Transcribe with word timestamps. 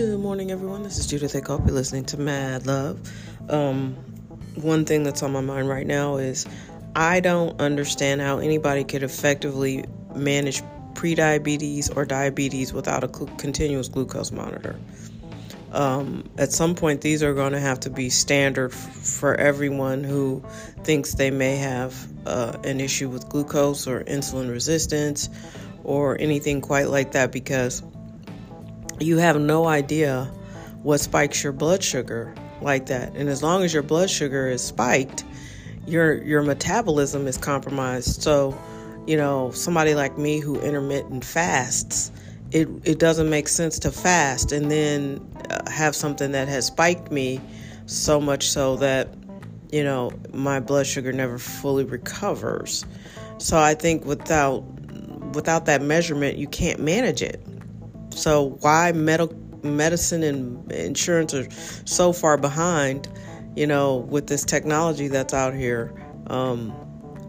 Good 0.00 0.18
morning, 0.18 0.50
everyone. 0.50 0.82
This 0.82 0.96
is 0.96 1.06
Judith 1.06 1.34
Hiccup. 1.34 1.60
You're 1.66 1.74
listening 1.74 2.06
to 2.06 2.16
Mad 2.16 2.66
Love. 2.66 2.98
Um, 3.50 3.96
one 4.54 4.86
thing 4.86 5.02
that's 5.02 5.22
on 5.22 5.30
my 5.30 5.42
mind 5.42 5.68
right 5.68 5.86
now 5.86 6.16
is 6.16 6.46
I 6.96 7.20
don't 7.20 7.60
understand 7.60 8.22
how 8.22 8.38
anybody 8.38 8.82
could 8.82 9.02
effectively 9.02 9.84
manage 10.14 10.62
prediabetes 10.94 11.94
or 11.94 12.06
diabetes 12.06 12.72
without 12.72 13.04
a 13.04 13.08
continuous 13.08 13.88
glucose 13.88 14.32
monitor. 14.32 14.80
Um, 15.70 16.24
at 16.38 16.50
some 16.50 16.74
point, 16.74 17.02
these 17.02 17.22
are 17.22 17.34
going 17.34 17.52
to 17.52 17.60
have 17.60 17.80
to 17.80 17.90
be 17.90 18.08
standard 18.08 18.72
f- 18.72 18.78
for 18.78 19.34
everyone 19.34 20.02
who 20.02 20.42
thinks 20.82 21.12
they 21.12 21.30
may 21.30 21.56
have 21.56 21.94
uh, 22.24 22.56
an 22.64 22.80
issue 22.80 23.10
with 23.10 23.28
glucose 23.28 23.86
or 23.86 24.02
insulin 24.04 24.50
resistance 24.50 25.28
or 25.84 26.18
anything 26.18 26.62
quite 26.62 26.88
like 26.88 27.12
that 27.12 27.32
because 27.32 27.82
you 29.00 29.16
have 29.18 29.40
no 29.40 29.66
idea 29.66 30.24
what 30.82 30.98
spikes 30.98 31.42
your 31.42 31.52
blood 31.52 31.82
sugar 31.82 32.34
like 32.60 32.86
that. 32.86 33.14
And 33.16 33.28
as 33.28 33.42
long 33.42 33.64
as 33.64 33.72
your 33.72 33.82
blood 33.82 34.10
sugar 34.10 34.48
is 34.48 34.62
spiked, 34.62 35.24
your 35.86 36.22
your 36.22 36.42
metabolism 36.42 37.26
is 37.26 37.36
compromised. 37.36 38.22
So, 38.22 38.56
you 39.06 39.16
know, 39.16 39.50
somebody 39.52 39.94
like 39.94 40.18
me 40.18 40.40
who 40.40 40.60
intermittent 40.60 41.24
fasts, 41.24 42.12
it 42.52 42.68
it 42.84 42.98
doesn't 42.98 43.30
make 43.30 43.48
sense 43.48 43.78
to 43.80 43.90
fast 43.90 44.52
and 44.52 44.70
then 44.70 45.20
uh, 45.50 45.68
have 45.70 45.96
something 45.96 46.32
that 46.32 46.48
has 46.48 46.66
spiked 46.66 47.10
me 47.10 47.40
so 47.86 48.20
much 48.20 48.48
so 48.48 48.76
that 48.76 49.08
you 49.72 49.82
know 49.82 50.12
my 50.32 50.60
blood 50.60 50.86
sugar 50.86 51.12
never 51.12 51.38
fully 51.38 51.84
recovers. 51.84 52.84
So 53.38 53.58
I 53.58 53.74
think 53.74 54.04
without 54.04 54.60
without 55.34 55.66
that 55.66 55.80
measurement, 55.80 56.36
you 56.36 56.46
can't 56.46 56.80
manage 56.80 57.22
it. 57.22 57.40
So 58.10 58.58
why 58.60 58.92
medical 58.92 59.36
medicine 59.62 60.22
and 60.22 60.70
insurance 60.72 61.34
are 61.34 61.48
so 61.84 62.12
far 62.12 62.36
behind, 62.36 63.08
you 63.56 63.66
know, 63.66 63.96
with 63.96 64.26
this 64.26 64.44
technology 64.44 65.08
that's 65.08 65.34
out 65.34 65.54
here? 65.54 65.92
Um, 66.26 66.74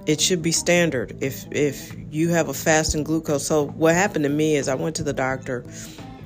it 0.05 0.19
should 0.19 0.41
be 0.41 0.51
standard. 0.51 1.15
If 1.21 1.45
if 1.51 1.95
you 2.09 2.29
have 2.29 2.49
a 2.49 2.53
fasting 2.53 3.03
glucose, 3.03 3.45
so 3.45 3.67
what 3.67 3.95
happened 3.95 4.23
to 4.23 4.29
me 4.29 4.55
is 4.55 4.67
I 4.67 4.75
went 4.75 4.95
to 4.97 5.03
the 5.03 5.13
doctor, 5.13 5.63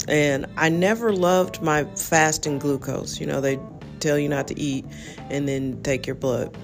and 0.08 0.46
I 0.58 0.70
never 0.70 1.12
loved 1.14 1.62
my 1.62 1.84
fasting 1.96 2.60
glucose. 2.60 3.20
You 3.20 3.28
know, 3.28 3.42
they 3.42 3.60
tell 4.00 4.18
you 4.18 4.30
not 4.30 4.48
to 4.48 4.60
eat 4.60 4.86
and 5.30 5.48
then 5.48 5.82
take 5.84 6.08
your 6.08 6.16
blood, 6.16 6.58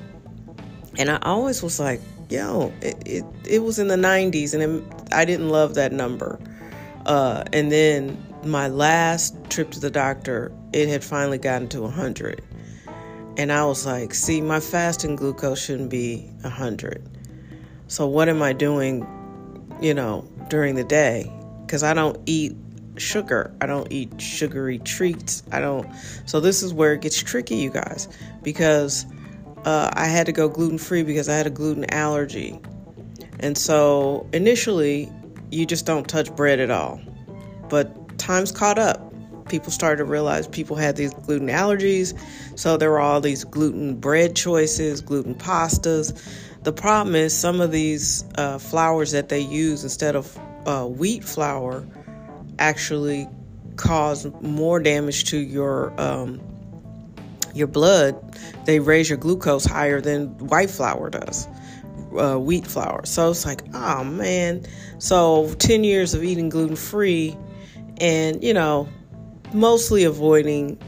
and 0.98 1.10
I 1.10 1.20
always 1.22 1.62
was 1.62 1.80
like, 1.80 2.02
yo, 2.30 2.72
it 2.82 2.96
it, 3.06 3.26
it 3.48 3.60
was 3.60 3.78
in 3.78 3.88
the 3.88 3.96
90s, 3.96 4.54
and 4.54 4.64
it, 4.64 4.84
I 5.12 5.26
didn't 5.26 5.50
love 5.50 5.76
that 5.76 5.92
number. 5.92 6.40
Uh, 7.12 7.44
and 7.52 7.70
then 7.70 8.26
my 8.46 8.70
last 8.70 9.36
trip 9.50 9.70
to 9.70 9.82
the 9.82 9.90
doctor, 9.90 10.50
it 10.72 10.88
had 10.88 11.04
finally 11.04 11.38
gotten 11.38 11.68
to 11.68 11.82
100. 11.82 12.42
And 13.36 13.52
I 13.52 13.66
was 13.66 13.86
like, 13.86 14.14
see, 14.14 14.40
my 14.40 14.62
fasting 14.62 15.18
glucose 15.18 15.62
shouldn't 15.62 15.90
be 15.90 16.22
100. 16.40 17.06
So, 17.88 18.08
what 18.08 18.30
am 18.30 18.42
I 18.42 18.54
doing, 18.54 19.06
you 19.82 19.94
know, 19.94 20.26
during 20.50 20.76
the 20.76 20.86
day? 20.86 21.30
Because 21.66 21.84
I 21.84 21.94
don't 21.94 22.18
eat 22.28 22.56
sugar. 22.96 23.54
I 23.60 23.66
don't 23.66 23.92
eat 23.92 24.22
sugary 24.22 24.80
treats. 24.80 25.44
I 25.52 25.60
don't. 25.60 25.94
So, 26.26 26.40
this 26.40 26.64
is 26.64 26.74
where 26.74 26.94
it 26.94 27.02
gets 27.02 27.22
tricky, 27.22 27.58
you 27.58 27.72
guys, 27.72 28.08
because 28.42 29.06
uh, 29.66 29.92
I 29.92 30.06
had 30.06 30.28
to 30.28 30.32
go 30.32 30.48
gluten 30.48 30.78
free 30.78 31.04
because 31.04 31.28
I 31.28 31.36
had 31.36 31.46
a 31.46 31.50
gluten 31.50 31.94
allergy. 31.94 32.58
And 33.42 33.58
so, 33.58 34.30
initially, 34.32 35.12
you 35.52 35.66
just 35.66 35.86
don't 35.86 36.08
touch 36.08 36.34
bread 36.36 36.60
at 36.60 36.72
all. 36.72 37.00
But 37.70 38.18
times 38.18 38.52
caught 38.52 38.80
up. 38.80 39.08
People 39.50 39.72
started 39.72 39.98
to 39.98 40.06
realize 40.06 40.48
people 40.48 40.78
had 40.78 40.96
these 40.96 41.14
gluten 41.14 41.48
allergies, 41.48 42.18
so 42.58 42.78
there 42.78 42.90
were 42.90 43.02
all 43.02 43.20
these 43.20 43.44
gluten 43.44 43.96
bread 43.96 44.36
choices, 44.36 45.02
gluten 45.02 45.36
pastas. 45.36 46.18
The 46.64 46.72
problem 46.72 47.16
is 47.16 47.38
some 47.38 47.60
of 47.60 47.72
these 47.72 48.24
uh, 48.36 48.60
flours 48.60 49.12
that 49.12 49.28
they 49.30 49.42
use 49.42 49.84
instead 49.84 50.16
of 50.16 50.40
uh, 50.66 50.86
wheat 50.86 51.24
flour 51.24 51.86
actually 52.60 53.28
cause 53.76 54.26
more 54.42 54.80
damage 54.80 55.26
to 55.26 55.38
your 55.38 55.94
um, 56.00 56.40
your 57.54 57.68
blood. 57.68 58.16
They 58.66 58.80
raise 58.80 59.10
your 59.10 59.18
glucose 59.18 59.66
higher 59.66 60.00
than 60.00 60.38
white 60.38 60.70
flour 60.70 61.10
does 61.10 61.48
uh, 62.18 62.38
wheat 62.38 62.68
flour. 62.68 63.06
So 63.06 63.32
it's 63.32 63.46
like, 63.46 63.64
oh 63.74 64.04
man. 64.04 64.66
So 65.00 65.54
10 65.60 65.84
years 65.84 66.14
of 66.14 66.24
eating 66.24 66.50
gluten 66.50 66.76
free 66.76 67.38
and, 68.00 68.44
you 68.44 68.54
know, 68.54 68.90
mostly 69.54 70.04
avoiding, 70.04 70.80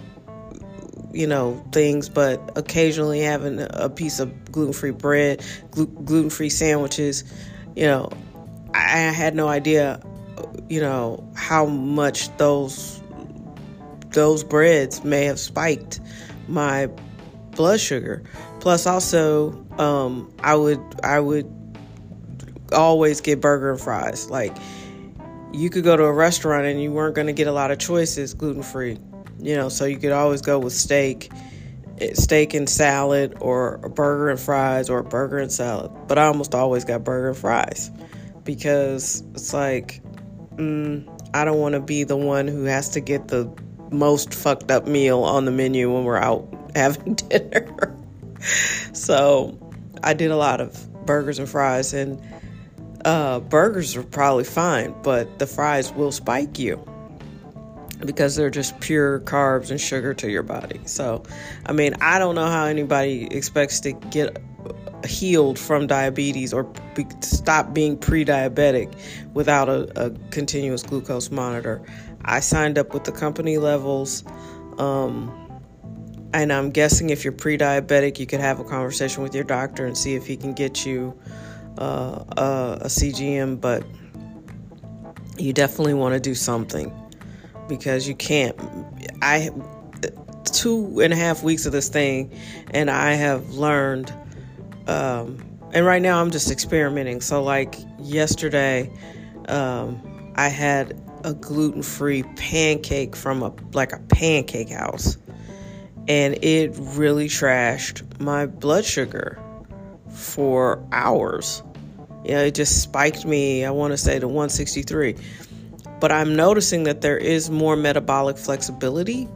you 1.11 1.28
know, 1.28 1.63
things, 1.72 2.09
but 2.09 2.57
occasionally 2.57 3.19
having 3.19 3.59
a 3.59 3.89
piece 3.89 4.19
of 4.19 4.51
gluten 4.51 4.73
free 4.73 4.91
bread, 4.91 5.44
gluten 5.72 6.29
free 6.29 6.50
sandwiches. 6.50 7.23
You 7.75 7.85
know, 7.85 8.09
I 8.73 8.97
had 8.97 9.35
no 9.35 9.47
idea, 9.47 10.01
you 10.69 10.81
know, 10.81 11.28
how 11.35 11.66
much 11.66 12.35
those 12.38 13.01
those 14.11 14.44
breads 14.44 15.03
may 15.03 15.25
have 15.25 15.40
spiked 15.40 16.00
my 16.47 16.88
blood 17.55 17.79
sugar. 17.79 18.23
Plus, 18.59 18.85
also, 18.85 19.51
um, 19.79 20.31
I 20.39 20.56
would 20.56 20.81
I 21.03 21.19
would 21.19 21.51
always 22.72 23.22
get 23.22 23.41
burger 23.41 23.72
and 23.72 23.79
fries. 23.79 24.29
Like 24.29 24.56
you 25.53 25.69
could 25.69 25.84
go 25.84 25.95
to 25.95 26.03
a 26.03 26.13
restaurant 26.13 26.66
and 26.66 26.81
you 26.81 26.91
weren't 26.91 27.16
going 27.16 27.28
to 27.28 27.34
get 27.34 27.47
a 27.47 27.51
lot 27.51 27.72
of 27.72 27.78
choices 27.78 28.34
gluten 28.34 28.63
free, 28.63 28.97
you 29.39 29.56
know. 29.56 29.69
So 29.69 29.85
you 29.85 29.97
could 29.97 30.11
always 30.11 30.41
go 30.41 30.59
with 30.59 30.73
steak, 30.73 31.31
eh, 32.00 32.13
steak 32.13 32.53
and 32.53 32.69
salad, 32.69 33.38
or 33.39 33.75
a 33.84 33.89
burger 33.89 34.29
and 34.29 34.39
fries, 34.39 34.89
or 34.89 35.00
a 35.00 35.03
burger 35.03 35.38
and 35.38 35.51
salad. 35.51 35.91
But 36.07 36.17
I 36.17 36.25
almost 36.25 36.55
always 36.55 36.84
got 36.84 37.03
burger 37.03 37.29
and 37.29 37.38
fries 37.38 37.91
because 38.44 39.23
it's 39.34 39.53
like 39.53 40.01
mm, 40.55 41.07
I 41.34 41.45
don't 41.45 41.59
want 41.59 41.73
to 41.73 41.79
be 41.79 42.03
the 42.03 42.17
one 42.17 42.47
who 42.47 42.63
has 42.63 42.90
to 42.90 43.00
get 43.00 43.28
the 43.28 43.51
most 43.91 44.34
fucked 44.34 44.72
up 44.72 44.88
meal 44.88 45.23
on 45.23 45.45
the 45.45 45.51
menu 45.51 45.94
when 45.94 46.03
we're 46.03 46.17
out 46.17 46.47
having 46.75 47.16
dinner. 47.16 47.95
so 48.94 49.57
I 50.03 50.14
did 50.14 50.31
a 50.31 50.38
lot 50.38 50.62
of 50.62 51.06
burgers 51.06 51.40
and 51.40 51.47
fries, 51.50 51.94
and 51.94 52.22
uh, 53.06 53.40
burgers 53.40 53.96
are 53.96 54.03
probably 54.03 54.44
fine, 54.44 54.96
but 55.03 55.40
the 55.40 55.47
fries 55.47 55.91
will 55.94 56.12
spike 56.12 56.59
you 56.59 56.84
because 58.06 58.36
they're 58.36 58.50
just 58.50 58.80
pure 58.81 59.22
carbs 59.22 59.72
and 59.72 59.80
sugar 59.80 60.14
to 60.14 60.30
your 60.30 60.44
body. 60.44 60.80
So, 60.86 61.24
I 61.66 61.74
mean, 61.74 61.96
I 62.02 62.19
don't 62.19 62.36
know 62.36 62.47
how 62.47 62.66
anybody 62.66 63.28
expects 63.31 63.80
to 63.81 63.94
get 63.94 64.38
healed 65.06 65.59
from 65.59 65.88
diabetes 65.88 66.53
or 66.53 66.64
be, 66.96 67.06
stop 67.22 67.74
being 67.74 67.97
pre 67.97 68.24
diabetic 68.25 68.94
without 69.34 69.70
a, 69.70 70.06
a, 70.06 70.09
continuous 70.31 70.84
glucose 70.84 71.30
monitor. 71.31 71.81
I 72.25 72.40
signed 72.40 72.78
up 72.78 72.94
with 72.94 73.03
the 73.03 73.12
company 73.12 73.58
levels. 73.58 74.24
Um, 74.78 75.43
and 76.34 76.52
I'm 76.52 76.72
guessing 76.72 77.12
if 77.12 77.24
you're 77.24 77.34
pre 77.34 77.58
diabetic, 77.58 78.20
you 78.20 78.26
could 78.26 78.40
have 78.40 78.60
a 78.60 78.64
conversation 78.64 79.24
with 79.24 79.36
your 79.36 79.44
doctor 79.44 79.86
and 79.86 79.98
see 79.98 80.16
if 80.16 80.26
he 80.26 80.36
can 80.36 80.54
get 80.54 80.86
you 80.86 81.18
uh, 81.78 82.24
a, 82.38 82.78
a 82.82 82.88
CGM, 82.88 83.62
but 83.62 83.84
you 85.38 85.54
definitely 85.54 85.94
want 85.94 86.14
to 86.14 86.20
do 86.20 86.36
something 86.36 86.92
because 87.68 88.08
you 88.08 88.16
can't. 88.16 88.60
I 89.22 89.52
two 90.46 91.00
and 91.02 91.14
a 91.14 91.16
half 91.16 91.44
weeks 91.44 91.66
of 91.66 91.72
this 91.72 91.90
thing, 91.90 92.36
and 92.72 92.90
I 92.90 93.14
have 93.14 93.52
learned. 93.52 94.14
Um, 94.88 95.38
and 95.72 95.86
right 95.86 96.02
now, 96.02 96.20
I'm 96.20 96.32
just 96.32 96.52
experimenting. 96.52 97.22
So, 97.22 97.44
like 97.44 97.76
yesterday, 98.00 98.91
um, 99.47 100.34
I 100.36 100.47
had 100.50 101.00
a 101.24 101.34
gluten 101.34 101.84
free 101.84 102.24
pancake 102.36 103.16
from 103.16 103.44
a 103.44 103.53
like 103.74 103.94
a 103.94 104.00
pancake 104.00 104.70
house 104.70 105.18
and 106.08 106.44
it 106.44 106.72
really 106.76 107.28
trashed 107.28 108.20
my 108.20 108.46
blood 108.46 108.85
sugar 108.85 109.40
for 110.09 110.85
hours. 110.91 111.64
You 112.26 112.32
know, 112.32 112.44
it 112.44 112.55
just 112.55 112.82
spiked 112.82 113.26
me, 113.26 113.66
I 113.66 113.72
want 113.72 113.91
to 113.91 113.97
say 113.97 114.20
to 114.20 114.28
163. 114.28 115.16
But 116.00 116.11
I'm 116.11 116.35
noticing 116.35 116.84
that 116.84 117.02
there 117.02 117.17
is 117.17 117.50
more 117.50 117.76
metabolic 117.76 118.38
flexibility 118.38 119.28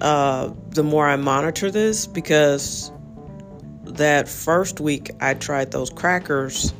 uh, 0.00 0.52
the 0.70 0.82
more 0.82 1.08
I 1.08 1.16
monitor 1.16 1.70
this 1.70 2.06
because 2.06 2.90
that 3.84 4.28
first 4.28 4.80
week 4.80 5.10
I 5.20 5.34
tried 5.34 5.70
those 5.70 5.90
crackers 5.90 6.74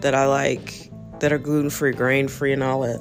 that 0.00 0.14
I 0.14 0.26
like 0.26 0.90
that 1.20 1.32
are 1.32 1.38
gluten 1.38 1.70
free, 1.70 1.92
grain 1.92 2.28
free, 2.28 2.52
and 2.52 2.62
all 2.62 2.80
that. 2.82 3.00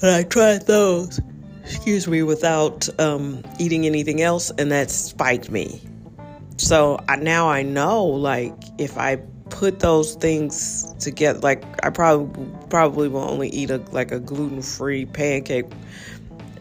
But 0.00 0.14
I 0.14 0.22
tried 0.22 0.66
those 0.66 1.20
excuse 1.64 2.06
me, 2.06 2.22
without 2.22 2.88
um, 3.00 3.42
eating 3.58 3.86
anything 3.86 4.20
else, 4.20 4.50
and 4.58 4.70
that 4.70 4.90
spiked 4.90 5.50
me. 5.50 5.80
So 6.56 6.98
I, 7.08 7.16
now 7.16 7.48
I 7.48 7.62
know, 7.62 8.04
like, 8.04 8.54
if 8.78 8.96
I 8.98 9.16
put 9.50 9.80
those 9.80 10.14
things 10.14 10.94
together, 11.00 11.38
like, 11.40 11.64
I 11.84 11.90
probably 11.90 12.46
probably 12.68 13.08
will 13.08 13.28
only 13.28 13.48
eat 13.48 13.70
a 13.70 13.78
like 13.92 14.12
a 14.12 14.20
gluten 14.20 14.62
free 14.62 15.06
pancake 15.06 15.66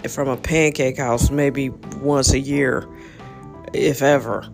from 0.10 0.28
a 0.28 0.38
pancake 0.38 0.98
house 0.98 1.30
maybe 1.30 1.70
once 1.70 2.34
a 2.34 2.40
year, 2.40 2.88
if 3.74 4.02
ever, 4.02 4.48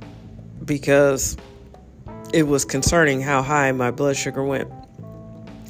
because 0.64 1.38
it 2.34 2.44
was 2.44 2.66
concerning 2.66 3.22
how 3.22 3.42
high 3.42 3.72
my 3.72 3.92
blood 3.92 4.16
sugar 4.16 4.44
went. 4.44 4.70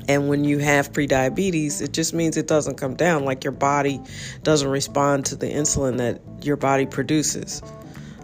And 0.09 0.27
when 0.27 0.43
you 0.43 0.57
have 0.57 0.91
prediabetes, 0.91 1.83
it 1.83 1.93
just 1.93 2.15
means 2.15 2.35
it 2.35 2.47
doesn't 2.47 2.77
come 2.77 2.95
down, 2.95 3.25
like 3.25 3.43
your 3.43 3.53
body 3.53 4.01
doesn't 4.41 4.67
respond 4.67 5.27
to 5.27 5.35
the 5.35 5.45
insulin 5.45 5.97
that 5.97 6.19
your 6.43 6.57
body 6.57 6.87
produces. 6.87 7.61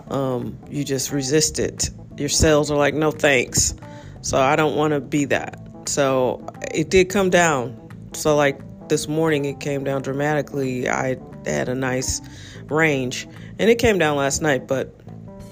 Um, 0.10 0.58
you 0.68 0.84
just 0.84 1.12
resist 1.12 1.60
it. 1.60 1.92
Your 2.18 2.30
cells 2.30 2.72
are 2.72 2.78
like, 2.78 2.96
no 2.96 3.12
thanks. 3.12 3.76
So 4.22 4.40
I 4.40 4.56
don't 4.56 4.76
want 4.76 4.94
to 4.94 5.00
be 5.00 5.26
that. 5.26 5.62
So 5.86 6.48
it 6.74 6.90
did 6.90 7.10
come 7.10 7.30
down. 7.30 7.80
So, 8.14 8.36
like 8.36 8.60
this 8.90 9.08
morning, 9.08 9.46
it 9.46 9.60
came 9.60 9.84
down 9.84 10.02
dramatically. 10.02 10.90
I 10.90 11.18
had 11.46 11.70
a 11.70 11.76
nice 11.76 12.20
range, 12.68 13.28
and 13.60 13.70
it 13.70 13.78
came 13.78 14.00
down 14.00 14.18
last 14.18 14.42
night, 14.42 14.68
but 14.68 14.96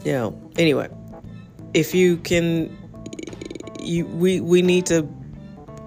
you 0.03 0.13
know, 0.13 0.51
anyway, 0.57 0.89
if 1.75 1.93
you 1.93 2.17
can, 2.17 2.75
you, 3.79 4.07
we, 4.07 4.39
we 4.39 4.63
need 4.63 4.87
to 4.87 5.07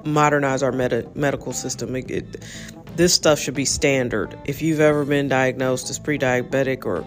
modernize 0.06 0.62
our 0.62 0.72
med- 0.72 1.14
medical 1.16 1.52
system. 1.52 1.96
It, 1.96 2.10
it, 2.10 2.44
this 2.96 3.12
stuff 3.12 3.38
should 3.38 3.54
be 3.54 3.64
standard. 3.64 4.38
If 4.44 4.62
you've 4.62 4.80
ever 4.80 5.04
been 5.04 5.28
diagnosed 5.28 5.90
as 5.90 5.98
pre-diabetic 5.98 6.84
or 6.86 7.04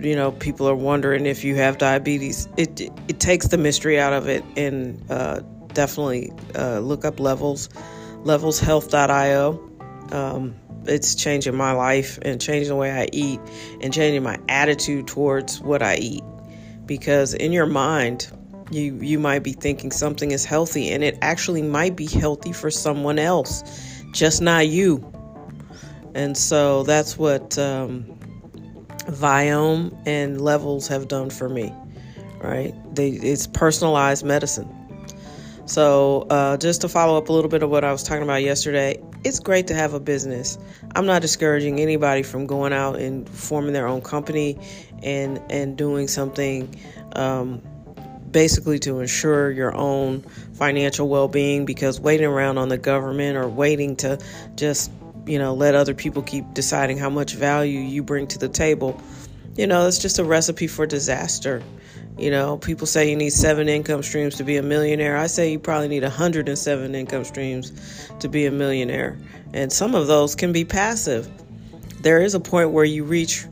you 0.00 0.14
know 0.14 0.30
people 0.30 0.68
are 0.68 0.74
wondering 0.74 1.26
if 1.26 1.44
you 1.44 1.56
have 1.56 1.78
diabetes, 1.78 2.48
it 2.56 2.80
it 2.80 3.20
takes 3.20 3.48
the 3.48 3.58
mystery 3.58 3.98
out 3.98 4.12
of 4.12 4.28
it 4.28 4.44
and 4.56 5.04
uh, 5.10 5.40
definitely 5.72 6.32
uh, 6.54 6.78
look 6.78 7.04
up 7.04 7.20
levels 7.20 7.68
levelshealth.io. 8.24 9.64
Um, 10.12 10.56
it's 10.86 11.14
changing 11.14 11.54
my 11.54 11.72
life 11.72 12.18
and 12.22 12.40
changing 12.40 12.68
the 12.68 12.76
way 12.76 12.90
I 12.90 13.08
eat 13.12 13.40
and 13.80 13.92
changing 13.92 14.22
my 14.22 14.38
attitude 14.48 15.06
towards 15.06 15.60
what 15.60 15.82
I 15.82 15.96
eat 15.96 16.24
because 16.86 17.34
in 17.34 17.52
your 17.52 17.66
mind 17.66 18.32
you 18.70 18.98
you 19.00 19.18
might 19.18 19.42
be 19.42 19.52
thinking 19.52 19.90
something 19.90 20.30
is 20.30 20.44
healthy 20.44 20.90
and 20.90 21.02
it 21.02 21.18
actually 21.22 21.62
might 21.62 21.96
be 21.96 22.06
healthy 22.06 22.52
for 22.52 22.70
someone 22.70 23.18
else 23.18 23.62
just 24.12 24.40
not 24.40 24.68
you. 24.68 25.04
And 26.14 26.36
so 26.36 26.82
that's 26.84 27.18
what 27.18 27.58
um, 27.58 28.04
Viome 29.06 29.96
and 30.06 30.40
Levels 30.40 30.88
have 30.88 31.08
done 31.08 31.30
for 31.30 31.48
me 31.48 31.72
right? 32.42 32.74
They 32.94 33.10
it's 33.10 33.46
personalized 33.46 34.24
medicine. 34.24 34.74
So 35.66 36.26
uh, 36.30 36.56
just 36.56 36.80
to 36.82 36.88
follow 36.88 37.18
up 37.18 37.28
a 37.28 37.32
little 37.32 37.50
bit 37.50 37.62
of 37.62 37.68
what 37.68 37.84
i 37.84 37.92
was 37.92 38.02
talking 38.02 38.22
about 38.22 38.42
yesterday 38.42 38.98
it's 39.24 39.40
great 39.40 39.66
to 39.66 39.74
have 39.74 39.94
a 39.94 40.00
business. 40.00 40.58
I'm 40.94 41.06
not 41.06 41.22
discouraging 41.22 41.80
anybody 41.80 42.22
from 42.22 42.46
going 42.46 42.72
out 42.72 42.96
and 42.96 43.28
forming 43.28 43.72
their 43.72 43.86
own 43.86 44.00
company 44.00 44.58
and 45.02 45.40
and 45.50 45.76
doing 45.76 46.08
something 46.08 46.74
um, 47.14 47.62
basically 48.30 48.78
to 48.78 49.00
ensure 49.00 49.50
your 49.50 49.74
own 49.74 50.22
financial 50.54 51.08
well-being 51.08 51.64
because 51.64 52.00
waiting 52.00 52.26
around 52.26 52.58
on 52.58 52.68
the 52.68 52.78
government 52.78 53.36
or 53.36 53.48
waiting 53.48 53.96
to 53.96 54.18
just 54.56 54.90
you 55.26 55.38
know 55.38 55.54
let 55.54 55.74
other 55.74 55.94
people 55.94 56.22
keep 56.22 56.44
deciding 56.54 56.98
how 56.98 57.10
much 57.10 57.34
value 57.34 57.80
you 57.80 58.02
bring 58.02 58.26
to 58.26 58.38
the 58.38 58.48
table 58.48 59.00
you 59.58 59.66
know 59.66 59.88
it's 59.88 59.98
just 59.98 60.20
a 60.20 60.24
recipe 60.24 60.68
for 60.68 60.86
disaster. 60.86 61.62
You 62.16 62.30
know 62.30 62.58
people 62.58 62.86
say 62.86 63.10
you 63.10 63.16
need 63.16 63.30
seven 63.30 63.68
income 63.68 64.04
streams 64.04 64.36
to 64.36 64.44
be 64.44 64.56
a 64.56 64.62
millionaire. 64.62 65.16
I 65.16 65.26
say 65.26 65.50
you 65.50 65.58
probably 65.58 65.88
need 65.88 66.04
107 66.04 66.94
income 66.94 67.24
streams 67.24 68.08
to 68.20 68.28
be 68.28 68.46
a 68.46 68.52
millionaire. 68.52 69.18
And 69.52 69.72
some 69.72 69.96
of 69.96 70.06
those 70.06 70.36
can 70.36 70.52
be 70.52 70.64
passive. 70.64 71.28
There 72.02 72.20
is 72.20 72.34
a 72.34 72.40
point 72.40 72.70
where 72.70 72.84
you 72.84 73.02
reach 73.02 73.46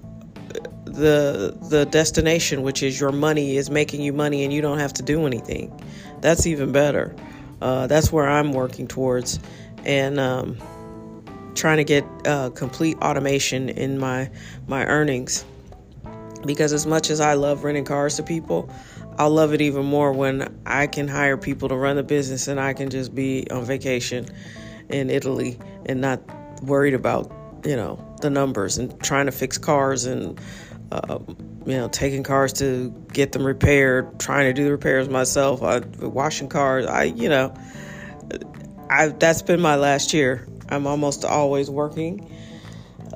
the 0.96 1.56
the 1.69 1.87
destination, 1.87 2.62
which 2.62 2.82
is 2.82 2.98
your 2.98 3.12
money 3.12 3.56
is 3.56 3.70
making 3.70 4.00
you 4.00 4.12
money 4.12 4.44
and 4.44 4.52
you 4.52 4.62
don't 4.62 4.78
have 4.78 4.93
to 4.94 5.02
do 5.02 5.26
anything. 5.26 5.72
That's 6.20 6.46
even 6.46 6.72
better. 6.72 7.14
Uh, 7.60 7.87
that's 7.87 8.12
where 8.12 8.28
I'm 8.28 8.52
working 8.52 8.87
towards, 8.88 9.38
and 9.84 10.19
um, 10.19 10.58
trying 11.54 11.78
to 11.78 11.84
get 11.84 12.04
uh, 12.25 12.50
complete 12.50 12.96
automation 12.98 13.69
in 13.69 13.98
my 13.98 14.31
my 14.66 14.84
earnings. 14.87 15.44
Because 16.44 16.72
as 16.72 16.87
much 16.87 17.10
as 17.10 17.20
I 17.20 17.34
love 17.34 17.64
renting 17.64 17.84
cars 17.84 18.16
to 18.16 18.22
people, 18.22 18.70
I'll 19.19 19.31
love 19.31 19.52
it 19.52 19.60
even 19.60 19.84
more 19.84 20.12
when 20.12 20.54
I 20.66 20.87
can 20.87 21.08
hire 21.08 21.37
people 21.37 21.69
to 21.70 21.76
run 21.76 21.96
the 21.96 22.02
business 22.02 22.48
and 22.48 22.60
I 22.60 22.72
can 22.72 22.90
just 22.90 23.14
be 23.14 23.50
on 23.50 23.64
vacation 23.64 24.26
in 24.88 25.10
Italy 25.10 25.58
and 25.87 26.00
not 26.00 26.20
worried 26.62 26.94
about 26.94 27.32
you 27.64 27.75
know 27.75 27.98
the 28.20 28.31
numbers 28.31 28.78
and 28.78 28.98
trying 29.02 29.26
to 29.26 29.32
fix 29.32 29.58
cars 29.58 30.04
and 30.04 30.38
uh, 30.92 31.18
you 31.66 31.76
know, 31.76 31.88
taking 31.88 32.22
cars 32.22 32.52
to 32.54 32.90
get 33.12 33.32
them 33.32 33.44
repaired, 33.44 34.20
trying 34.20 34.44
to 34.46 34.52
do 34.52 34.64
the 34.64 34.70
repairs 34.70 35.08
myself, 35.08 35.62
I, 35.62 35.80
washing 36.00 36.48
cars. 36.48 36.86
I, 36.86 37.04
you 37.04 37.28
know, 37.28 37.54
I 38.88 39.08
that's 39.08 39.42
been 39.42 39.60
my 39.60 39.76
last 39.76 40.12
year. 40.14 40.46
I'm 40.68 40.86
almost 40.86 41.24
always 41.24 41.70
working, 41.70 42.30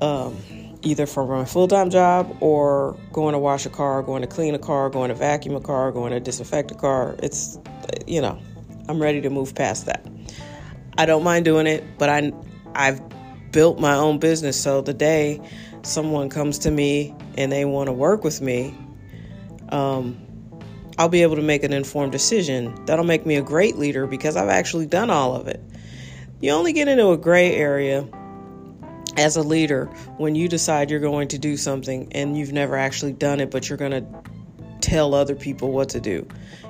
um, 0.00 0.36
either 0.82 1.06
from 1.06 1.28
my 1.28 1.44
full 1.44 1.68
time 1.68 1.90
job 1.90 2.36
or 2.40 2.98
going 3.12 3.34
to 3.34 3.38
wash 3.38 3.66
a 3.66 3.70
car, 3.70 4.02
going 4.02 4.22
to 4.22 4.28
clean 4.28 4.54
a 4.54 4.58
car, 4.58 4.90
going 4.90 5.10
to 5.10 5.14
vacuum 5.14 5.54
a 5.54 5.60
car, 5.60 5.92
going 5.92 6.12
to 6.12 6.20
disinfect 6.20 6.72
a 6.72 6.74
car. 6.74 7.16
It's, 7.22 7.58
you 8.06 8.20
know, 8.20 8.38
I'm 8.88 9.00
ready 9.00 9.20
to 9.20 9.30
move 9.30 9.54
past 9.54 9.86
that. 9.86 10.06
I 10.98 11.06
don't 11.06 11.22
mind 11.22 11.44
doing 11.44 11.66
it, 11.66 11.84
but 11.98 12.08
I, 12.08 12.32
I've 12.74 13.00
built 13.52 13.78
my 13.78 13.94
own 13.94 14.18
business, 14.18 14.60
so 14.60 14.80
the 14.80 14.94
day 14.94 15.40
someone 15.82 16.28
comes 16.28 16.58
to 16.58 16.70
me 16.70 17.14
and 17.36 17.50
they 17.50 17.64
want 17.64 17.88
to 17.88 17.92
work 17.92 18.24
with 18.24 18.40
me, 18.40 18.74
um, 19.70 20.18
I'll 20.98 21.08
be 21.08 21.22
able 21.22 21.36
to 21.36 21.42
make 21.42 21.62
an 21.62 21.72
informed 21.72 22.12
decision. 22.12 22.84
That'll 22.84 23.04
make 23.04 23.24
me 23.24 23.36
a 23.36 23.42
great 23.42 23.76
leader 23.76 24.06
because 24.06 24.36
I've 24.36 24.48
actually 24.48 24.86
done 24.86 25.10
all 25.10 25.34
of 25.34 25.48
it. 25.48 25.62
You 26.40 26.52
only 26.52 26.72
get 26.72 26.88
into 26.88 27.10
a 27.10 27.16
gray 27.16 27.54
area 27.54 28.06
as 29.16 29.36
a 29.36 29.42
leader 29.42 29.86
when 30.16 30.34
you 30.34 30.48
decide 30.48 30.90
you're 30.90 31.00
going 31.00 31.28
to 31.28 31.38
do 31.38 31.56
something 31.56 32.12
and 32.12 32.36
you've 32.36 32.52
never 32.52 32.76
actually 32.76 33.12
done 33.12 33.40
it, 33.40 33.50
but 33.50 33.68
you're 33.68 33.78
going 33.78 33.92
to 33.92 34.06
tell 34.80 35.14
other 35.14 35.34
people 35.34 35.72
what 35.72 35.90
to 35.90 36.00
do. 36.00 36.26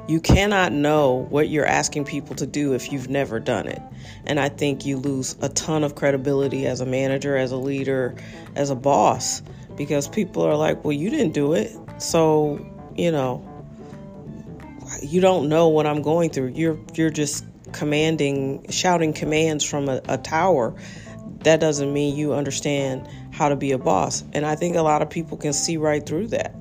You 0.08 0.20
cannot 0.20 0.72
know 0.72 1.26
what 1.30 1.48
you're 1.48 1.66
asking 1.66 2.04
people 2.04 2.34
to 2.36 2.46
do 2.46 2.74
if 2.74 2.92
you've 2.92 3.08
never 3.08 3.38
done 3.38 3.68
it. 3.68 3.80
And 4.26 4.40
I 4.40 4.48
think 4.48 4.84
you 4.84 4.96
lose 4.96 5.36
a 5.40 5.48
ton 5.48 5.84
of 5.84 5.94
credibility 5.94 6.66
as 6.66 6.80
a 6.80 6.86
manager, 6.86 7.36
as 7.36 7.52
a 7.52 7.56
leader, 7.56 8.16
as 8.56 8.70
a 8.70 8.74
boss 8.74 9.42
because 9.80 10.08
people 10.08 10.42
are 10.42 10.56
like, 10.56 10.84
well, 10.84 10.92
you 10.92 11.08
didn't 11.08 11.32
do 11.32 11.54
it. 11.54 11.74
So, 11.96 12.62
you 12.96 13.10
know, 13.10 13.42
you 15.00 15.22
don't 15.22 15.48
know 15.48 15.68
what 15.68 15.86
I'm 15.86 16.02
going 16.02 16.28
through. 16.28 16.48
You're 16.48 16.78
you're 16.92 17.08
just 17.08 17.46
commanding, 17.72 18.66
shouting 18.68 19.14
commands 19.14 19.64
from 19.64 19.88
a, 19.88 20.02
a 20.06 20.18
tower. 20.18 20.74
That 21.44 21.60
doesn't 21.60 21.90
mean 21.90 22.14
you 22.14 22.34
understand 22.34 23.08
how 23.30 23.48
to 23.48 23.56
be 23.56 23.72
a 23.72 23.78
boss. 23.78 24.22
And 24.34 24.44
I 24.44 24.54
think 24.54 24.76
a 24.76 24.82
lot 24.82 25.00
of 25.00 25.08
people 25.08 25.38
can 25.38 25.54
see 25.54 25.78
right 25.78 26.04
through 26.04 26.26
that 26.26 26.54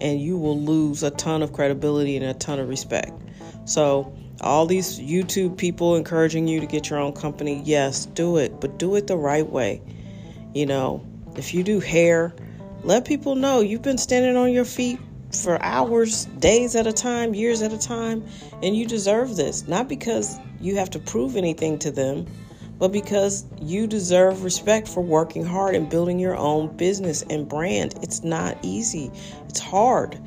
and 0.00 0.20
you 0.20 0.38
will 0.38 0.56
lose 0.56 1.02
a 1.02 1.10
ton 1.10 1.42
of 1.42 1.52
credibility 1.52 2.16
and 2.16 2.24
a 2.24 2.34
ton 2.34 2.60
of 2.60 2.68
respect. 2.68 3.10
So, 3.64 4.16
all 4.42 4.66
these 4.66 5.00
YouTube 5.00 5.56
people 5.56 5.96
encouraging 5.96 6.46
you 6.46 6.60
to 6.60 6.66
get 6.66 6.88
your 6.88 7.00
own 7.00 7.14
company, 7.14 7.62
yes, 7.64 8.06
do 8.06 8.36
it, 8.36 8.60
but 8.60 8.78
do 8.78 8.94
it 8.94 9.08
the 9.08 9.16
right 9.16 9.44
way. 9.44 9.82
You 10.54 10.66
know, 10.66 11.04
if 11.34 11.52
you 11.52 11.64
do 11.64 11.80
hair, 11.80 12.32
let 12.82 13.04
people 13.04 13.34
know 13.34 13.60
you've 13.60 13.82
been 13.82 13.98
standing 13.98 14.36
on 14.36 14.52
your 14.52 14.64
feet 14.64 14.98
for 15.32 15.62
hours, 15.62 16.24
days 16.38 16.74
at 16.74 16.86
a 16.86 16.92
time, 16.92 17.34
years 17.34 17.62
at 17.62 17.72
a 17.72 17.78
time, 17.78 18.24
and 18.62 18.76
you 18.76 18.86
deserve 18.86 19.36
this. 19.36 19.68
Not 19.68 19.88
because 19.88 20.38
you 20.60 20.76
have 20.76 20.90
to 20.90 20.98
prove 20.98 21.36
anything 21.36 21.78
to 21.80 21.90
them, 21.90 22.26
but 22.78 22.92
because 22.92 23.44
you 23.60 23.86
deserve 23.86 24.42
respect 24.42 24.88
for 24.88 25.02
working 25.02 25.44
hard 25.44 25.74
and 25.74 25.88
building 25.88 26.18
your 26.18 26.36
own 26.36 26.74
business 26.76 27.22
and 27.28 27.48
brand. 27.48 27.94
It's 28.02 28.24
not 28.24 28.56
easy, 28.62 29.10
it's 29.48 29.60
hard. 29.60 30.18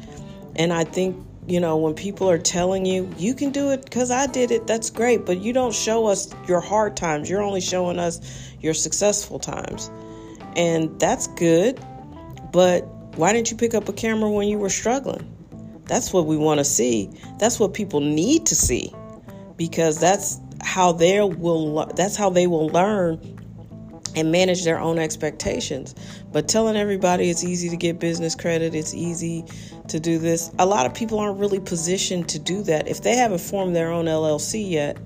And 0.55 0.71
I 0.71 0.83
think, 0.83 1.17
you 1.47 1.59
know, 1.59 1.77
when 1.77 1.95
people 1.95 2.29
are 2.29 2.37
telling 2.37 2.85
you, 2.85 3.09
you 3.17 3.33
can 3.33 3.51
do 3.51 3.71
it 3.71 3.83
because 3.83 4.11
I 4.11 4.27
did 4.27 4.51
it, 4.51 4.67
that's 4.67 4.91
great. 4.91 5.25
But 5.25 5.39
you 5.39 5.51
don't 5.51 5.73
show 5.73 6.05
us 6.05 6.33
your 6.47 6.61
hard 6.61 6.95
times, 6.95 7.29
you're 7.29 7.41
only 7.41 7.61
showing 7.61 7.97
us 7.97 8.21
your 8.61 8.75
successful 8.75 9.39
times. 9.39 9.89
And 10.55 10.99
that's 10.99 11.27
good. 11.27 11.83
But 12.53 12.85
why 13.17 13.33
didn't 13.33 13.51
you 13.51 13.57
pick 13.57 13.73
up 13.73 13.89
a 13.89 13.93
camera 13.93 14.29
when 14.29 14.47
you 14.47 14.57
were 14.57 14.69
struggling? 14.69 15.29
That's 15.85 16.13
what 16.13 16.27
we 16.27 16.37
want 16.37 16.59
to 16.59 16.63
see. 16.63 17.09
That's 17.39 17.59
what 17.59 17.73
people 17.73 17.99
need 17.99 18.45
to 18.45 18.55
see 18.55 18.93
because 19.57 19.99
that's 19.99 20.39
how 20.61 20.93
they 20.93 21.19
will 21.21 21.85
that's 21.95 22.15
how 22.15 22.29
they 22.29 22.47
will 22.47 22.67
learn 22.67 23.19
and 24.15 24.31
manage 24.31 24.63
their 24.63 24.79
own 24.79 24.99
expectations. 24.99 25.95
But 26.31 26.47
telling 26.47 26.77
everybody 26.77 27.29
it's 27.29 27.43
easy 27.43 27.69
to 27.69 27.77
get 27.77 27.99
business 27.99 28.35
credit, 28.35 28.75
it's 28.75 28.93
easy 28.93 29.43
to 29.87 29.99
do 29.99 30.19
this. 30.19 30.51
A 30.59 30.65
lot 30.65 30.85
of 30.85 30.93
people 30.93 31.19
aren't 31.19 31.39
really 31.39 31.59
positioned 31.59 32.29
to 32.29 32.39
do 32.39 32.63
that. 32.63 32.87
If 32.87 33.01
they 33.01 33.15
haven't 33.15 33.41
formed 33.41 33.75
their 33.75 33.91
own 33.91 34.05
LLC 34.05 34.69
yet, 34.69 34.97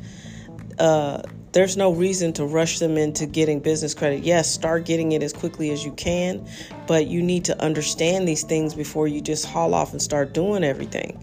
uh, 0.79 1.21
there's 1.57 1.75
no 1.75 1.91
reason 1.91 2.33
to 2.33 2.45
rush 2.45 2.77
them 2.77 2.99
into 2.99 3.25
getting 3.25 3.59
business 3.59 3.95
credit. 3.95 4.23
Yes, 4.23 4.47
start 4.47 4.85
getting 4.85 5.13
it 5.13 5.23
as 5.23 5.33
quickly 5.33 5.71
as 5.71 5.83
you 5.83 5.91
can, 5.93 6.47
but 6.85 7.07
you 7.07 7.23
need 7.23 7.45
to 7.45 7.59
understand 7.59 8.27
these 8.27 8.43
things 8.43 8.75
before 8.75 9.07
you 9.07 9.21
just 9.21 9.43
haul 9.43 9.73
off 9.73 9.91
and 9.91 9.99
start 9.99 10.35
doing 10.35 10.63
everything. 10.63 11.17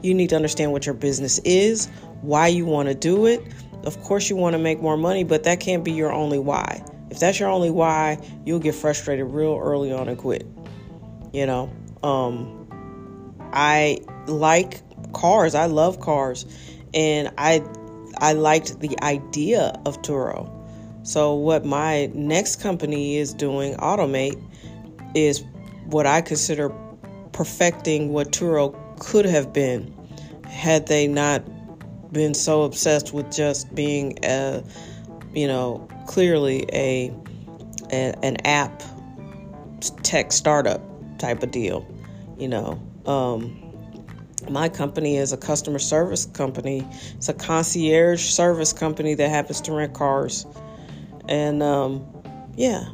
You 0.00 0.14
need 0.14 0.30
to 0.30 0.36
understand 0.36 0.72
what 0.72 0.86
your 0.86 0.94
business 0.94 1.38
is, 1.40 1.90
why 2.22 2.46
you 2.46 2.64
want 2.64 2.88
to 2.88 2.94
do 2.94 3.26
it. 3.26 3.42
Of 3.84 4.00
course, 4.00 4.30
you 4.30 4.36
want 4.36 4.54
to 4.54 4.58
make 4.58 4.80
more 4.80 4.96
money, 4.96 5.22
but 5.22 5.44
that 5.44 5.60
can't 5.60 5.84
be 5.84 5.92
your 5.92 6.10
only 6.10 6.38
why. 6.38 6.82
If 7.10 7.18
that's 7.18 7.38
your 7.38 7.50
only 7.50 7.70
why, 7.70 8.26
you'll 8.46 8.60
get 8.60 8.74
frustrated 8.74 9.26
real 9.26 9.60
early 9.62 9.92
on 9.92 10.08
and 10.08 10.16
quit. 10.16 10.46
You 11.34 11.44
know, 11.44 11.70
um, 12.02 12.66
I 13.52 13.98
like 14.28 14.80
cars. 15.12 15.54
I 15.54 15.66
love 15.66 16.00
cars, 16.00 16.46
and 16.94 17.34
I 17.36 17.62
I 18.18 18.32
liked 18.32 18.80
the 18.80 18.96
idea 19.02 19.80
of 19.86 20.00
Turo. 20.02 20.50
So 21.06 21.34
what 21.34 21.64
my 21.64 22.06
next 22.14 22.56
company 22.56 23.18
is 23.18 23.34
doing, 23.34 23.74
Automate, 23.76 24.42
is 25.14 25.44
what 25.86 26.06
I 26.06 26.20
consider 26.20 26.72
perfecting 27.32 28.12
what 28.12 28.32
Turo 28.32 28.74
could 28.98 29.26
have 29.26 29.52
been 29.52 29.92
had 30.48 30.86
they 30.86 31.06
not 31.06 31.42
been 32.12 32.32
so 32.32 32.62
obsessed 32.62 33.12
with 33.12 33.30
just 33.32 33.74
being 33.74 34.18
a 34.22 34.62
you 35.34 35.46
know 35.48 35.86
clearly 36.06 36.64
a, 36.72 37.12
a 37.90 38.14
an 38.22 38.36
app 38.46 38.82
tech 40.02 40.32
startup 40.32 40.80
type 41.18 41.42
of 41.42 41.50
deal 41.50 41.86
you 42.38 42.48
know 42.48 42.80
um, 43.06 43.63
my 44.50 44.68
company 44.68 45.16
is 45.16 45.32
a 45.32 45.36
customer 45.36 45.78
service 45.78 46.26
company. 46.26 46.86
It's 47.16 47.28
a 47.28 47.34
concierge 47.34 48.22
service 48.22 48.72
company 48.72 49.14
that 49.14 49.28
happens 49.28 49.60
to 49.62 49.72
rent 49.72 49.94
cars. 49.94 50.46
And 51.28 51.62
um, 51.62 52.06
yeah, 52.56 52.84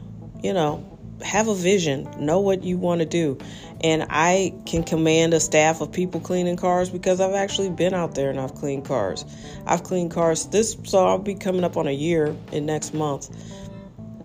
you 0.42 0.52
know, 0.52 0.86
have 1.22 1.48
a 1.48 1.54
vision, 1.54 2.08
know 2.18 2.40
what 2.40 2.62
you 2.62 2.78
want 2.78 3.00
to 3.00 3.06
do. 3.06 3.38
And 3.82 4.06
I 4.10 4.54
can 4.66 4.82
command 4.82 5.34
a 5.34 5.40
staff 5.40 5.80
of 5.80 5.92
people 5.92 6.20
cleaning 6.20 6.56
cars 6.56 6.90
because 6.90 7.20
I've 7.20 7.34
actually 7.34 7.70
been 7.70 7.94
out 7.94 8.14
there 8.14 8.30
and 8.30 8.38
I've 8.38 8.54
cleaned 8.54 8.84
cars. 8.84 9.24
I've 9.66 9.82
cleaned 9.82 10.10
cars 10.10 10.46
this, 10.46 10.76
so 10.84 11.06
I'll 11.06 11.18
be 11.18 11.34
coming 11.34 11.64
up 11.64 11.76
on 11.76 11.86
a 11.86 11.92
year 11.92 12.34
in 12.52 12.66
next 12.66 12.94
month 12.94 13.30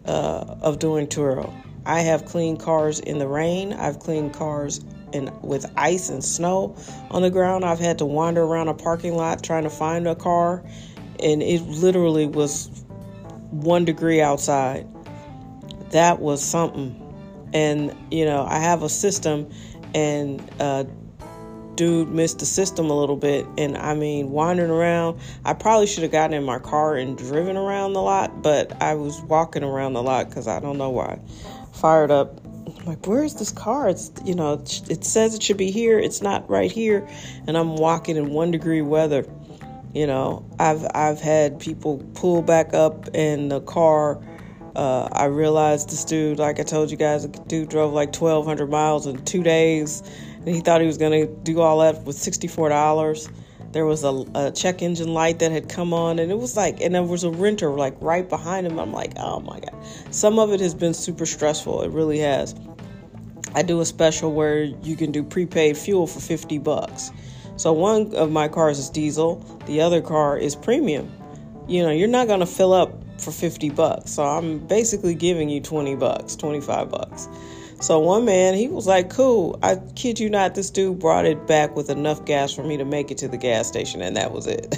uh, 0.05 0.55
of 0.61 0.79
doing 0.79 1.07
Turo. 1.07 1.53
I 1.85 2.01
have 2.01 2.25
cleaned 2.25 2.59
cars 2.59 2.99
in 2.99 3.19
the 3.19 3.27
rain. 3.27 3.73
I've 3.73 3.99
cleaned 3.99 4.33
cars 4.33 4.83
and 5.13 5.31
with 5.41 5.65
ice 5.77 6.09
and 6.09 6.23
snow 6.23 6.75
on 7.11 7.21
the 7.21 7.29
ground. 7.29 7.63
I've 7.65 7.79
had 7.79 7.97
to 7.99 8.05
wander 8.05 8.43
around 8.43 8.67
a 8.67 8.73
parking 8.73 9.15
lot 9.15 9.43
trying 9.43 9.63
to 9.63 9.69
find 9.69 10.07
a 10.07 10.15
car, 10.15 10.63
and 11.19 11.41
it 11.41 11.61
literally 11.63 12.25
was 12.25 12.69
one 13.51 13.85
degree 13.85 14.21
outside. 14.21 14.87
That 15.91 16.19
was 16.19 16.43
something. 16.43 17.01
And, 17.53 17.95
you 18.11 18.25
know, 18.25 18.45
I 18.45 18.59
have 18.59 18.83
a 18.83 18.89
system, 18.89 19.49
and 19.93 20.43
uh, 20.59 20.83
dude 21.75 22.09
missed 22.09 22.39
the 22.39 22.45
system 22.45 22.89
a 22.89 22.99
little 22.99 23.15
bit. 23.15 23.45
And 23.57 23.77
I 23.77 23.93
mean, 23.93 24.31
wandering 24.31 24.71
around, 24.71 25.19
I 25.45 25.53
probably 25.53 25.87
should 25.87 26.03
have 26.03 26.11
gotten 26.11 26.33
in 26.33 26.43
my 26.43 26.59
car 26.59 26.95
and 26.95 27.17
driven 27.17 27.55
around 27.55 27.93
the 27.93 28.01
lot, 28.01 28.41
but 28.41 28.81
I 28.81 28.95
was 28.95 29.21
walking 29.21 29.63
around 29.63 29.93
the 29.93 30.03
lot 30.03 30.29
because 30.29 30.47
I 30.47 30.59
don't 30.59 30.77
know 30.77 30.89
why. 30.89 31.19
Fired 31.73 32.11
up 32.11 32.44
I'm 32.85 32.91
like, 32.91 33.07
where 33.07 33.23
is 33.23 33.33
this 33.33 33.51
car? 33.51 33.89
It's, 33.89 34.11
you 34.25 34.35
know, 34.35 34.53
it 34.53 35.03
says 35.03 35.33
it 35.33 35.41
should 35.41 35.57
be 35.57 35.71
here. 35.71 35.97
It's 35.97 36.21
not 36.21 36.47
right 36.47 36.71
here. 36.71 37.07
And 37.47 37.57
I'm 37.57 37.77
walking 37.77 38.15
in 38.15 38.29
one 38.29 38.51
degree 38.51 38.83
weather. 38.83 39.25
You 39.95 40.05
know, 40.05 40.45
I've, 40.59 40.85
I've 40.93 41.19
had 41.19 41.59
people 41.59 41.97
pull 42.13 42.43
back 42.43 42.75
up 42.75 43.07
in 43.15 43.49
the 43.49 43.61
car. 43.61 44.21
Uh, 44.75 45.09
I 45.11 45.25
realized 45.25 45.89
this 45.89 46.05
dude, 46.05 46.37
like 46.37 46.59
I 46.59 46.63
told 46.63 46.91
you 46.91 46.97
guys, 46.97 47.27
the 47.27 47.39
dude 47.47 47.69
drove 47.69 47.91
like 47.91 48.09
1,200 48.09 48.69
miles 48.69 49.07
in 49.07 49.25
two 49.25 49.41
days. 49.41 50.03
And 50.37 50.49
he 50.49 50.61
thought 50.61 50.79
he 50.79 50.85
was 50.85 50.99
going 50.99 51.27
to 51.27 51.33
do 51.41 51.61
all 51.61 51.79
that 51.79 52.03
with 52.03 52.17
$64 52.17 53.31
there 53.71 53.85
was 53.85 54.05
a, 54.05 54.23
a, 54.35 54.51
check 54.51 54.81
engine 54.81 55.13
light 55.13 55.39
that 55.39 55.51
had 55.51 55.67
come 55.67 55.93
on 55.93 56.17
and 56.17 56.31
it 56.31 56.37
was 56.37 56.55
like 56.55 56.79
and 56.79 56.95
there 56.95 57.03
was 57.03 57.25
a 57.25 57.29
renter 57.29 57.71
like 57.71 57.93
right 57.99 58.29
behind 58.29 58.65
him 58.65 58.79
i'm 58.79 58.93
like 58.93 59.11
oh 59.17 59.41
my 59.41 59.59
god 59.59 59.75
some 60.11 60.39
of 60.39 60.53
it 60.53 60.61
has 60.61 60.73
been 60.73 60.93
super 60.93 61.25
stressful 61.25 61.81
it 61.81 61.91
really 61.91 62.19
has 62.19 62.55
i 63.55 63.61
do 63.61 63.81
a 63.81 63.85
special 63.85 64.31
where 64.31 64.63
you 64.63 64.95
can 64.95 65.11
do 65.11 65.23
prepaid 65.23 65.75
fuel 65.77 66.05
for 66.05 66.19
50 66.19 66.59
bucks 66.59 67.11
so 67.57 67.73
one 67.73 68.13
of 68.15 68.31
my 68.31 68.47
cars 68.47 68.77
is 68.77 68.89
diesel 68.89 69.37
the 69.65 69.81
other 69.81 70.01
car 70.01 70.37
is 70.37 70.55
premium 70.55 71.11
you 71.67 71.81
know 71.81 71.91
you're 71.91 72.07
not 72.07 72.27
going 72.27 72.41
to 72.41 72.45
fill 72.45 72.73
up 72.73 72.93
for 73.19 73.31
50 73.31 73.69
bucks 73.71 74.11
so 74.11 74.23
i'm 74.23 74.59
basically 74.67 75.15
giving 75.15 75.49
you 75.49 75.61
20 75.61 75.95
bucks 75.95 76.35
25 76.35 76.91
bucks 76.91 77.27
so 77.81 77.99
one 77.99 78.25
man, 78.25 78.53
he 78.53 78.67
was 78.67 78.87
like, 78.87 79.09
cool. 79.09 79.59
I 79.61 79.75
kid 79.95 80.19
you 80.19 80.29
not, 80.29 80.55
this 80.55 80.69
dude 80.69 80.99
brought 80.99 81.25
it 81.25 81.45
back 81.45 81.75
with 81.75 81.89
enough 81.89 82.25
gas 82.25 82.53
for 82.53 82.63
me 82.63 82.77
to 82.77 82.85
make 82.85 83.11
it 83.11 83.17
to 83.19 83.27
the 83.27 83.37
gas 83.37 83.67
station, 83.67 84.01
and 84.01 84.15
that 84.15 84.31
was 84.31 84.47
it. 84.47 84.75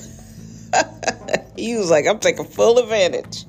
he 1.55 1.77
was 1.77 1.89
like, 1.89 2.07
I'm 2.07 2.19
taking 2.19 2.45
full 2.45 2.79
advantage. 2.79 3.45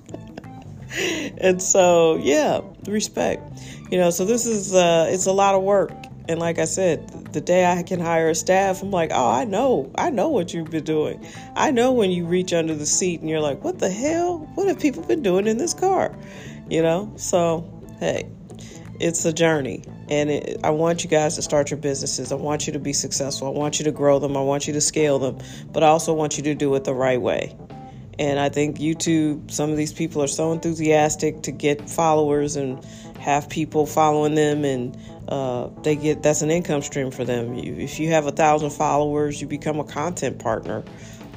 and 1.39 1.63
so, 1.63 2.17
yeah, 2.17 2.61
respect. 2.87 3.43
You 3.91 3.99
know, 3.99 4.11
so 4.11 4.25
this 4.25 4.47
is 4.47 4.75
uh 4.75 5.07
it's 5.11 5.27
a 5.27 5.33
lot 5.33 5.55
of 5.55 5.63
work. 5.63 5.93
And 6.29 6.39
like 6.39 6.59
I 6.59 6.67
said, 6.67 7.33
the 7.33 7.41
day 7.41 7.65
I 7.65 7.83
can 7.83 8.01
hire 8.01 8.29
a 8.29 8.35
staff, 8.35 8.83
I'm 8.83 8.91
like, 8.91 9.11
oh, 9.15 9.31
I 9.31 9.45
know, 9.45 9.91
I 9.97 10.11
know 10.11 10.29
what 10.29 10.53
you've 10.53 10.71
been 10.71 10.85
doing. 10.85 11.27
I 11.57 11.71
know 11.71 11.93
when 11.93 12.11
you 12.11 12.27
reach 12.27 12.53
under 12.53 12.75
the 12.75 12.85
seat 12.85 13.21
and 13.21 13.31
you're 13.31 13.41
like, 13.41 13.65
what 13.65 13.79
the 13.79 13.89
hell? 13.89 14.41
What 14.55 14.69
have 14.69 14.79
people 14.79 15.03
been 15.05 15.23
doing 15.23 15.47
in 15.47 15.57
this 15.57 15.73
car? 15.73 16.15
You 16.69 16.83
know? 16.83 17.11
So, 17.17 17.67
hey, 17.99 18.29
it's 19.01 19.25
a 19.25 19.33
journey 19.33 19.83
and 20.09 20.31
it, 20.31 20.61
i 20.65 20.71
want 20.71 21.05
you 21.05 21.11
guys 21.11 21.37
to 21.37 21.43
start 21.43 21.71
your 21.71 21.79
businesses 21.79 22.33
i 22.33 22.35
want 22.35 22.67
you 22.67 22.73
to 22.73 22.79
be 22.79 22.93
successful 22.93 23.47
i 23.47 23.51
want 23.51 23.79
you 23.79 23.85
to 23.85 23.93
grow 23.93 24.19
them 24.19 24.37
i 24.37 24.41
want 24.41 24.67
you 24.67 24.73
to 24.73 24.81
scale 24.81 25.19
them 25.19 25.39
but 25.73 25.83
i 25.83 25.87
also 25.87 26.13
want 26.13 26.37
you 26.37 26.43
to 26.43 26.55
do 26.55 26.75
it 26.75 26.85
the 26.85 26.95
right 26.95 27.21
way 27.21 27.57
and 28.19 28.41
i 28.41 28.49
think 28.49 28.79
youtube 28.79 29.51
some 29.51 29.71
of 29.71 29.77
these 29.77 29.93
people 29.93 30.23
are 30.23 30.29
so 30.29 30.53
enthusiastic 30.53 31.43
to 31.43 31.53
get 31.53 31.89
followers 31.89 32.57
and 32.57 32.85
have 33.29 33.49
people 33.49 33.87
following 33.87 34.35
them 34.35 34.65
and 34.65 34.97
uh, 35.29 35.69
they 35.83 35.95
get 35.95 36.23
that's 36.23 36.41
an 36.43 36.51
income 36.51 36.81
stream 36.81 37.11
for 37.11 37.25
them 37.25 37.55
you, 37.55 37.75
if 37.75 38.01
you 38.01 38.09
have 38.09 38.27
a 38.27 38.33
thousand 38.33 38.71
followers 38.71 39.41
you 39.41 39.47
become 39.47 39.79
a 39.79 39.85
content 39.85 40.39
partner 40.39 40.83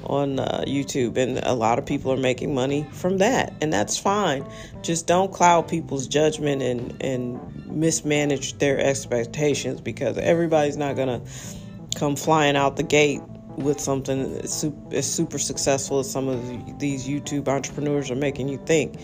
on 0.05 0.39
uh, 0.39 0.63
YouTube, 0.67 1.17
and 1.17 1.37
a 1.43 1.53
lot 1.53 1.77
of 1.79 1.85
people 1.85 2.11
are 2.11 2.17
making 2.17 2.53
money 2.53 2.87
from 2.91 3.19
that, 3.19 3.53
and 3.61 3.71
that's 3.71 3.97
fine. 3.97 4.45
Just 4.81 5.07
don't 5.07 5.31
cloud 5.31 5.67
people's 5.67 6.07
judgment 6.07 6.61
and 6.61 7.01
and 7.01 7.67
mismanage 7.67 8.57
their 8.57 8.79
expectations 8.79 9.81
because 9.81 10.17
everybody's 10.17 10.77
not 10.77 10.95
gonna 10.95 11.21
come 11.95 12.15
flying 12.15 12.55
out 12.55 12.75
the 12.77 12.83
gate 12.83 13.21
with 13.57 13.79
something 13.79 14.37
as 14.37 14.53
super, 14.53 15.01
super 15.01 15.37
successful 15.37 15.99
as 15.99 16.09
some 16.09 16.27
of 16.27 16.79
these 16.79 17.07
YouTube 17.07 17.47
entrepreneurs 17.47 18.09
are 18.09 18.15
making 18.15 18.47
you 18.49 18.57
think. 18.65 18.95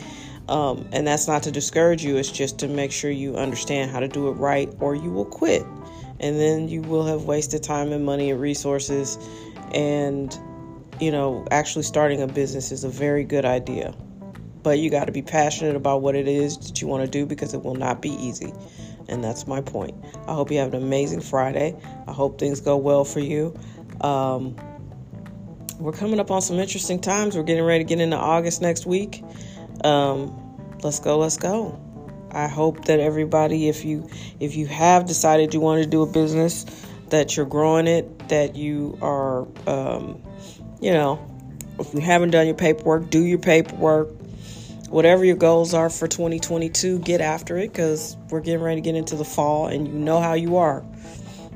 Um, 0.49 0.87
and 0.91 1.05
that's 1.05 1.27
not 1.27 1.43
to 1.43 1.51
discourage 1.51 2.03
you, 2.03 2.17
it's 2.17 2.31
just 2.31 2.59
to 2.59 2.67
make 2.67 2.91
sure 2.91 3.11
you 3.11 3.35
understand 3.35 3.91
how 3.91 3.99
to 3.99 4.07
do 4.07 4.29
it 4.29 4.33
right, 4.33 4.73
or 4.79 4.95
you 4.95 5.11
will 5.11 5.25
quit. 5.25 5.63
And 6.19 6.39
then 6.39 6.69
you 6.69 6.81
will 6.81 7.05
have 7.05 7.25
wasted 7.25 7.63
time 7.63 7.91
and 7.91 8.05
money 8.05 8.31
and 8.31 8.41
resources 8.41 9.17
and 9.73 10.37
you 10.99 11.11
know, 11.11 11.45
actually 11.51 11.83
starting 11.83 12.21
a 12.21 12.27
business 12.27 12.71
is 12.71 12.83
a 12.83 12.89
very 12.89 13.23
good 13.23 13.45
idea. 13.45 13.93
But 14.63 14.79
you 14.79 14.89
got 14.89 15.05
to 15.05 15.11
be 15.11 15.21
passionate 15.21 15.75
about 15.75 16.01
what 16.01 16.15
it 16.15 16.27
is 16.27 16.57
that 16.57 16.81
you 16.81 16.87
want 16.87 17.05
to 17.05 17.09
do 17.09 17.25
because 17.25 17.53
it 17.53 17.63
will 17.63 17.75
not 17.75 18.01
be 18.01 18.09
easy. 18.09 18.51
And 19.07 19.23
that's 19.23 19.47
my 19.47 19.61
point. 19.61 19.95
I 20.27 20.33
hope 20.33 20.51
you 20.51 20.57
have 20.57 20.73
an 20.73 20.83
amazing 20.83 21.21
Friday. 21.21 21.75
I 22.07 22.11
hope 22.11 22.39
things 22.39 22.59
go 22.59 22.75
well 22.75 23.05
for 23.05 23.19
you. 23.19 23.57
Um, 24.01 24.55
we're 25.79 25.93
coming 25.93 26.19
up 26.19 26.31
on 26.31 26.41
some 26.41 26.57
interesting 26.57 26.99
times. 26.99 27.37
We're 27.37 27.43
getting 27.43 27.63
ready 27.63 27.83
to 27.83 27.87
get 27.87 28.01
into 28.01 28.17
August 28.17 28.61
next 28.61 28.85
week. 28.85 29.23
Um, 29.83 30.75
let's 30.83 30.99
go, 30.99 31.17
let's 31.17 31.37
go. 31.37 31.79
I 32.31 32.47
hope 32.47 32.85
that 32.85 32.99
everybody, 32.99 33.69
if 33.69 33.85
you 33.85 34.09
if 34.39 34.55
you 34.55 34.67
have 34.67 35.05
decided 35.05 35.53
you 35.53 35.59
want 35.59 35.83
to 35.83 35.89
do 35.89 36.01
a 36.01 36.05
business, 36.05 36.65
that 37.09 37.35
you're 37.35 37.45
growing 37.45 37.87
it, 37.87 38.29
that 38.29 38.55
you 38.55 38.97
are 39.01 39.47
um, 39.65 40.21
you 40.81 40.91
know, 40.91 41.25
if 41.79 41.93
you 41.93 42.01
haven't 42.01 42.31
done 42.31 42.45
your 42.45 42.55
paperwork, 42.55 43.09
do 43.09 43.23
your 43.23 43.39
paperwork. 43.39 44.09
Whatever 44.89 45.25
your 45.25 45.35
goals 45.35 45.73
are 45.73 45.89
for 45.89 46.07
2022, 46.07 46.99
get 46.99 47.19
after 47.19 47.57
it 47.57 47.73
because 47.73 48.15
we're 48.29 48.39
getting 48.39 48.61
ready 48.61 48.79
to 48.79 48.85
get 48.85 48.95
into 48.95 49.17
the 49.17 49.25
fall 49.25 49.67
and 49.67 49.85
you 49.85 49.93
know 49.93 50.21
how 50.21 50.33
you 50.33 50.55
are. 50.57 50.85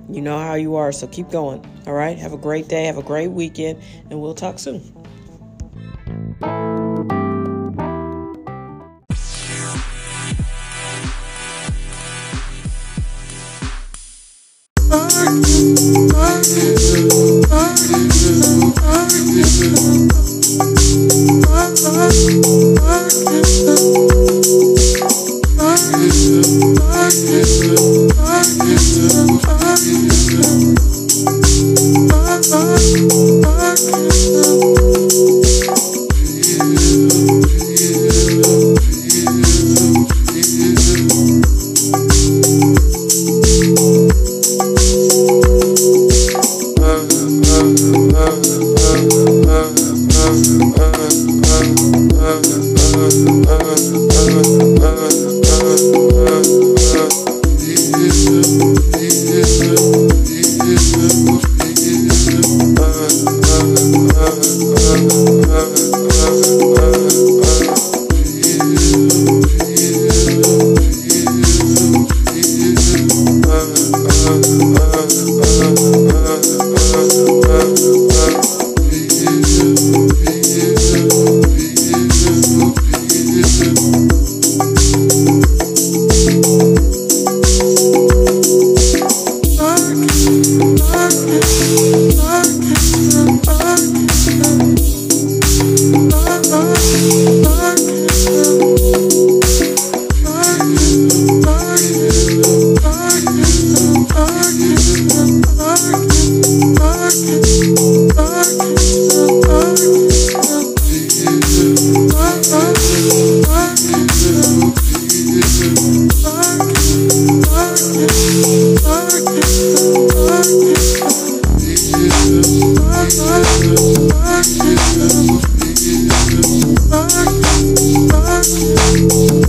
You 0.10 0.22
know 0.22 0.38
how 0.38 0.56
you 0.56 0.75
are, 0.75 0.92
so 0.92 1.08
keep 1.08 1.30
going. 1.30 1.66
All 1.88 1.94
right, 1.94 2.18
have 2.18 2.34
a 2.34 2.38
great 2.38 2.68
day, 2.68 2.86
have 2.86 2.98
a 2.98 3.04
great 3.04 3.30
weekend, 3.30 3.82
and 4.10 4.20
we'll 4.20 4.34
talk 4.34 4.60
soon. 4.60 5.00
Thank 17.74 18.12
you. 24.00 24.11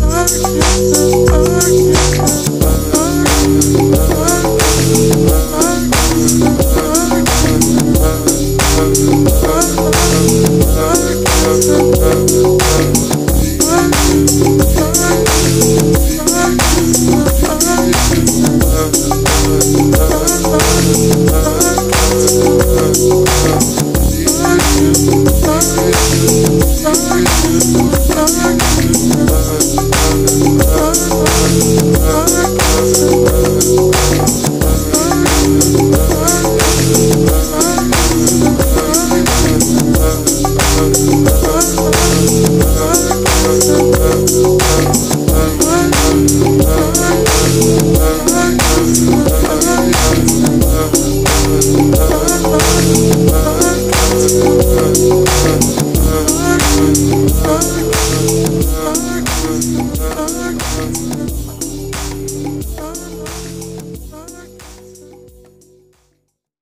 conscious 0.03 0.43
just. 0.43 1.32